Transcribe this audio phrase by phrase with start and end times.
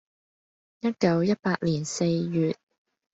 [0.79, 2.49] （一九一八年四月。）